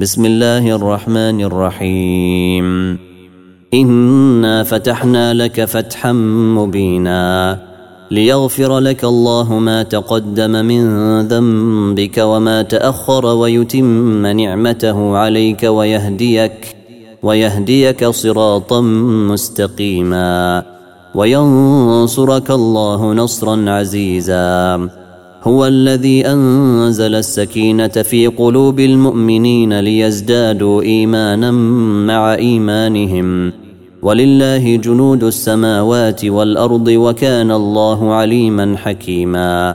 بسم 0.00 0.24
الله 0.24 0.76
الرحمن 0.76 1.40
الرحيم 1.40 2.98
انا 3.74 4.62
فتحنا 4.62 5.34
لك 5.34 5.64
فتحا 5.64 6.12
مبينا 6.56 7.58
ليغفر 8.10 8.78
لك 8.78 9.04
الله 9.04 9.58
ما 9.58 9.82
تقدم 9.82 10.50
من 10.50 10.82
ذنبك 11.28 12.18
وما 12.18 12.62
تاخر 12.62 13.26
ويتم 13.26 14.26
نعمته 14.26 15.16
عليك 15.16 15.62
ويهديك 15.62 16.76
ويهديك 17.22 18.04
صراطا 18.08 18.80
مستقيما 19.30 20.62
وينصرك 21.14 22.50
الله 22.50 23.12
نصرا 23.12 23.70
عزيزا 23.70 24.99
هو 25.42 25.66
الذي 25.66 26.26
أنزل 26.26 27.14
السكينة 27.14 27.88
في 27.88 28.26
قلوب 28.26 28.80
المؤمنين 28.80 29.80
ليزدادوا 29.80 30.82
إيمانا 30.82 31.50
مع 32.06 32.34
إيمانهم. 32.34 33.52
ولله 34.02 34.76
جنود 34.76 35.24
السماوات 35.24 36.24
والأرض 36.24 36.88
وكان 36.88 37.50
الله 37.50 38.14
عليما 38.14 38.76
حكيما. 38.76 39.74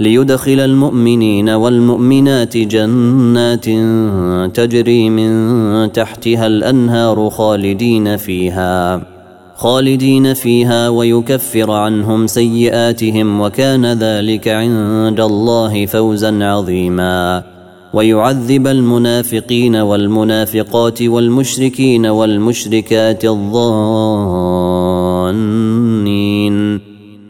ليدخل 0.00 0.60
المؤمنين 0.60 1.48
والمؤمنات 1.50 2.56
جنات 2.56 3.64
تجري 4.56 5.10
من 5.10 5.92
تحتها 5.92 6.46
الأنهار 6.46 7.30
خالدين 7.30 8.16
فيها. 8.16 9.13
خالدين 9.56 10.34
فيها 10.34 10.88
ويكفر 10.88 11.70
عنهم 11.70 12.26
سيئاتهم 12.26 13.40
وكان 13.40 13.86
ذلك 13.86 14.48
عند 14.48 15.20
الله 15.20 15.86
فوزا 15.86 16.44
عظيما. 16.44 17.42
ويعذب 17.94 18.66
المنافقين 18.66 19.76
والمنافقات 19.76 21.02
والمشركين 21.02 22.06
والمشركات 22.06 23.24
الظانين. 23.24 23.74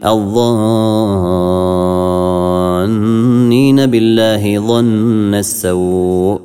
الظانين 0.05 0.65
بالله 3.85 4.59
ظن 4.59 5.33
السوء. 5.35 6.44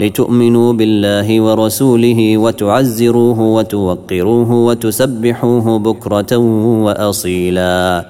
لتؤمنوا 0.00 0.72
بالله 0.72 1.40
ورسوله 1.40 2.38
وتعزروه 2.38 3.40
وتوقروه 3.40 4.52
وتسبحوه 4.52 5.78
بكرة 5.78 6.36
وأصيلا. 6.84 8.06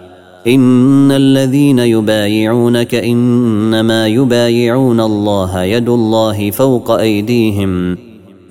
إن 0.47 1.13
الذين 1.13 1.79
يبايعونك 1.79 2.95
إنما 2.95 4.07
يبايعون 4.07 5.01
الله 5.01 5.63
يد 5.63 5.89
الله 5.89 6.51
فوق 6.51 6.91
أيديهم. 6.91 7.97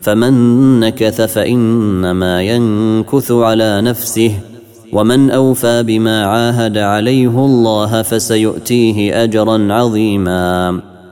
فمن 0.02 0.80
نكث 0.80 1.22
فإنما 1.22 2.42
ينكث 2.42 3.32
على 3.32 3.82
نفسه. 3.82 4.32
ومن 4.94 5.32
أوفى 5.32 5.84
بما 5.84 6.26
عاهد 6.26 6.78
عليه 6.78 7.46
الله 7.46 8.02
فسيؤتيه 8.02 9.24
أجرا 9.24 9.74
عظيما. 9.74 10.82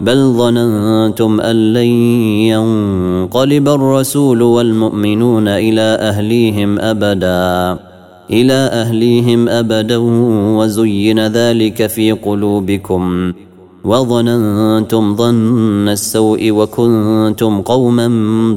بل 0.00 0.32
ظننتم 0.32 1.40
أن 1.40 1.72
لن 1.72 1.90
ينقلب 2.46 3.68
الرسول 3.68 4.42
والمؤمنون 4.42 5.48
إلى 5.48 5.80
أهليهم 5.80 6.78
أبدا 6.78 7.78
إلى 8.30 8.52
أهليهم 8.52 9.48
أبدا 9.48 9.96
وزين 10.56 11.26
ذلك 11.26 11.86
في 11.86 12.12
قلوبكم. 12.12 13.32
وظننتم 13.84 15.16
ظن 15.16 15.88
السوء 15.88 16.50
وكنتم 16.50 17.62
قوما 17.62 18.08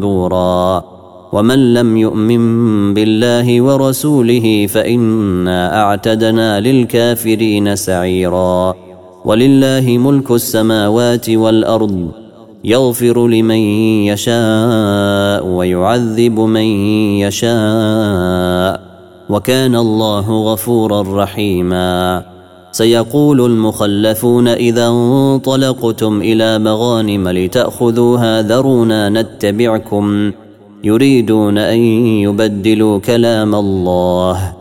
بورا. 0.01 0.83
ومن 1.33 1.73
لم 1.73 1.97
يؤمن 1.97 2.43
بالله 2.93 3.61
ورسوله 3.61 4.67
فإنا 4.67 5.81
أعتدنا 5.83 6.59
للكافرين 6.59 7.75
سعيرا. 7.75 8.90
ولله 9.25 9.97
ملك 9.97 10.31
السماوات 10.31 11.29
والأرض 11.29 12.11
يغفر 12.63 13.27
لمن 13.27 13.61
يشاء 14.11 15.45
ويعذب 15.47 16.39
من 16.39 16.67
يشاء 17.25 18.81
وكان 19.29 19.75
الله 19.75 20.53
غفورا 20.53 21.23
رحيما. 21.23 22.23
سيقول 22.71 23.41
المخلفون 23.41 24.47
إذا 24.47 24.87
انطلقتم 24.87 26.21
إلى 26.21 26.59
مغانم 26.59 27.29
لتأخذوها 27.29 28.41
ذرونا 28.41 29.09
نتبعكم 29.09 30.31
يريدون 30.83 31.57
أن 31.57 31.79
يبدلوا 32.25 32.99
كلام 32.99 33.55
الله. 33.55 34.60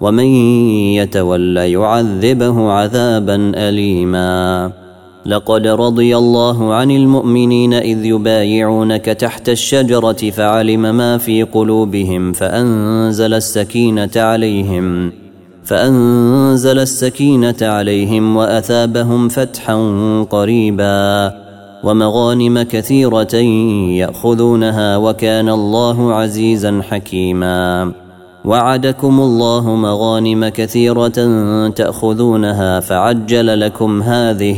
ومن 0.00 0.24
يتول 0.94 1.56
يعذبه 1.56 2.70
عذابا 2.70 3.52
اليما. 3.54 4.72
لقد 5.26 5.66
رضي 5.66 6.16
الله 6.16 6.74
عن 6.74 6.90
المؤمنين 6.90 7.74
إذ 7.74 8.04
يبايعونك 8.04 9.04
تحت 9.04 9.48
الشجرة 9.48 10.30
فعلم 10.30 10.80
ما 10.80 11.18
في 11.18 11.42
قلوبهم 11.42 12.32
فأنزل 12.32 13.34
السكينة 13.34 14.10
عليهم 14.16 15.12
فأنزل 15.64 16.78
السكينة 16.78 17.56
عليهم 17.62 18.36
وأثابهم 18.36 19.28
فتحا 19.28 19.76
قريبا. 20.30 21.32
ومغانم 21.84 22.62
كثيرة 22.62 23.34
يأخذونها 24.02 24.96
وكان 24.96 25.48
الله 25.48 26.14
عزيزا 26.14 26.82
حكيما. 26.90 27.92
وعدكم 28.48 29.20
الله 29.20 29.74
مغانم 29.74 30.48
كثيرة 30.48 31.18
تأخذونها 31.68 32.80
فعجل 32.80 33.60
لكم 33.60 34.02
هذه 34.02 34.56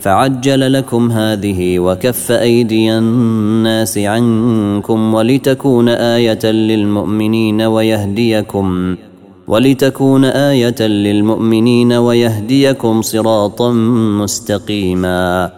فعجل 0.00 0.72
لكم 0.72 1.10
هذه 1.10 1.78
وكف 1.78 2.32
أيدي 2.32 2.98
الناس 2.98 3.98
عنكم 3.98 5.14
ولتكون 5.14 5.88
آية 5.88 6.46
للمؤمنين 6.46 7.62
ويهديكم 7.62 8.96
ولتكون 9.48 10.24
آية 10.24 10.82
للمؤمنين 10.86 11.92
ويهديكم 11.92 13.02
صراطا 13.02 13.72
مستقيما 14.22 15.50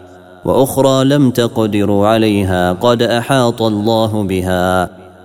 وأخرى 0.45 1.03
لم 1.03 1.29
تقدروا 1.31 2.07
عليها 2.07 2.73
قد 2.73 3.01
أحاط 3.01 3.61
الله 3.61 4.23
بها. 4.23 5.02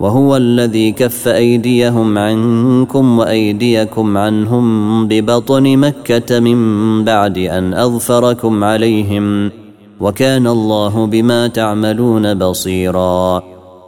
وهو 0.00 0.36
الذي 0.36 0.92
كف 0.92 1.28
أيديهم 1.28 2.18
عنكم 2.18 3.18
وأيديكم 3.18 4.16
عنهم 4.18 5.08
ببطن 5.08 5.76
مكة 5.76 6.40
من 6.40 6.58
بعد 7.04 7.38
أن 7.38 7.74
أظفركم 7.74 8.64
عليهم 8.64 9.50
وكان 10.00 10.46
الله 10.46 11.06
بما 11.06 11.46
تعملون 11.46 12.34
بصيرا. 12.34 13.42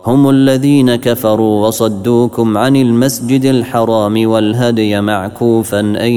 هم 0.07 0.31
الذين 0.31 0.97
كفروا 0.97 1.67
وصدوكم 1.67 2.59
عن 2.59 2.77
المسجد 2.77 3.45
الحرام 3.45 4.29
والهدي 4.29 5.01
معكوفا 5.01 5.81
أن 5.81 6.13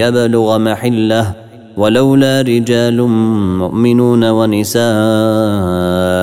يبلغ 0.00 0.58
محلة 0.58 1.34
ولولا 1.76 2.40
رجال 2.40 3.02
مؤمنون 3.58 4.24
ونساء 4.24 4.88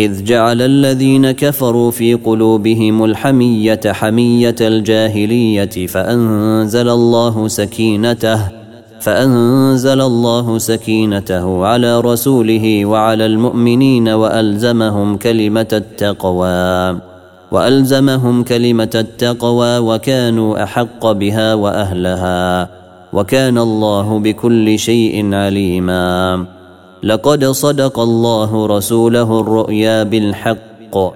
إذ 0.00 0.24
جعل 0.24 0.62
الذين 0.62 1.30
كفروا 1.30 1.90
في 1.90 2.14
قلوبهم 2.14 3.04
الحمية 3.04 3.80
حمية 3.86 4.54
الجاهلية 4.60 5.86
فأنزل 5.86 6.88
الله 6.88 7.48
سكينته 7.48 8.48
فأنزل 9.00 10.00
الله 10.00 10.58
سكينته 10.58 11.66
على 11.66 12.00
رسوله 12.00 12.86
وعلى 12.86 13.26
المؤمنين 13.26 14.08
وألزمهم 14.08 15.16
كلمة 15.16 15.68
التقوى 15.72 17.00
وألزمهم 17.52 18.42
كلمة 18.42 18.90
التقوى 18.94 19.78
وكانوا 19.78 20.62
أحق 20.62 21.12
بها 21.12 21.54
وأهلها 21.54 22.68
وكان 23.12 23.58
الله 23.58 24.18
بكل 24.18 24.78
شيء 24.78 25.34
عليما. 25.34 26.59
لقد 27.02 27.44
صدق 27.44 27.98
الله 27.98 28.66
رسوله 28.66 29.40
الرؤيا 29.40 30.02
بالحق. 30.02 31.12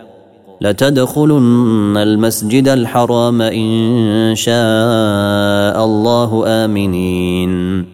لتدخلن 0.61 1.97
المسجد 1.97 2.69
الحرام 2.69 3.43
إن 3.43 4.35
شاء 4.35 5.85
الله 5.85 6.45
آمنين. 6.47 7.85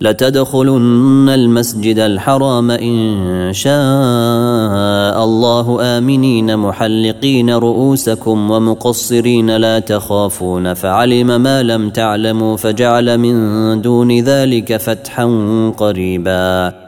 لتدخلن 0.00 1.28
المسجد 1.28 1.98
الحرام 1.98 2.70
إن 2.70 3.52
شاء 3.52 5.24
الله 5.24 5.78
آمنين. 5.80 6.56
محلقين 6.56 7.50
رؤوسكم 7.50 8.50
ومقصرين 8.50 9.56
لا 9.56 9.78
تخافون. 9.78 10.74
فعلم 10.74 11.40
ما 11.40 11.62
لم 11.62 11.90
تعلموا 11.90 12.56
فجعل 12.56 13.18
من 13.18 13.80
دون 13.82 14.20
ذلك 14.20 14.76
فتحا 14.76 15.24
قريبا. 15.78 16.87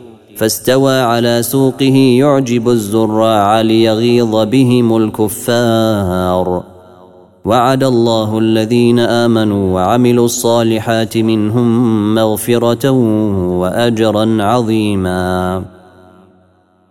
فاستوى 0.41 1.01
على 1.01 1.43
سوقه 1.43 1.95
يعجب 2.19 2.69
الزراع 2.69 3.61
ليغيظ 3.61 4.35
بهم 4.35 4.97
الكفار. 4.97 6.63
وعد 7.45 7.83
الله 7.83 8.39
الذين 8.39 8.99
آمنوا 8.99 9.73
وعملوا 9.73 10.25
الصالحات 10.25 11.17
منهم 11.17 12.15
مغفرة 12.15 12.89
وأجرا 13.61 14.43
عظيما. 14.43 15.63